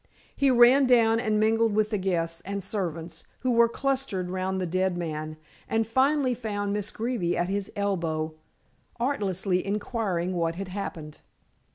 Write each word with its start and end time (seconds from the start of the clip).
He 0.35 0.49
ran 0.49 0.87
down 0.87 1.19
and 1.19 1.39
mingled 1.39 1.75
with 1.75 1.91
the 1.91 1.99
guests 1.99 2.41
and 2.43 2.63
servants, 2.63 3.23
who 3.41 3.51
were 3.51 3.69
clustered 3.69 4.31
round 4.31 4.59
the 4.59 4.65
dead 4.65 4.97
man, 4.97 5.37
and 5.69 5.85
finally 5.85 6.33
found 6.33 6.73
Miss 6.73 6.89
Greeby 6.89 7.37
at 7.37 7.49
his 7.49 7.71
elbow, 7.75 8.33
artlessly 8.99 9.63
inquiring 9.63 10.33
what 10.33 10.55
had 10.55 10.69
happened. 10.69 11.19